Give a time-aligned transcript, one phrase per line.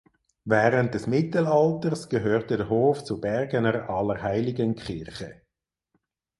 [0.45, 5.43] Während des Mittelalters gehörte der Hof zur Bergener Allerheiligenkirche.